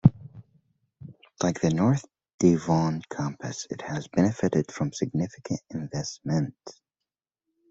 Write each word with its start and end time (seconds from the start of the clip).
Like 1.43 1.61
the 1.61 1.69
North 1.71 2.07
Devon 2.39 3.03
Campus, 3.15 3.67
it 3.69 3.81
too 3.81 3.85
has 3.85 4.07
benefitted 4.07 4.71
from 4.71 4.91
significant 4.93 5.61
investment. 5.69 6.55